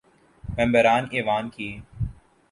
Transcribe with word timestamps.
ممبران 0.43 1.03
ایوان 1.11 1.49
کی 1.49 1.69